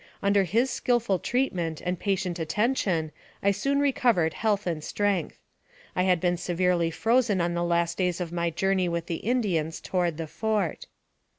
Under 0.23 0.45
his 0.45 0.71
skill 0.71 0.99
ful 0.99 1.19
treatment 1.19 1.79
and 1.79 1.99
patient 1.99 2.39
attention 2.39 3.11
I 3.43 3.51
soon 3.51 3.79
recovered 3.79 4.33
health 4.33 4.65
and 4.65 4.83
strength. 4.83 5.37
I 5.95 6.01
had 6.09 6.19
been 6.19 6.37
severely 6.37 6.89
frozen 6.89 7.39
on 7.39 7.53
the 7.53 7.63
last 7.63 7.99
days 7.99 8.19
of 8.19 8.31
my 8.31 8.49
journey 8.49 8.89
with 8.89 9.05
the 9.05 9.17
Indians 9.17 9.79
toward 9.79 10.17
the 10.17 10.25
fort. 10.25 10.87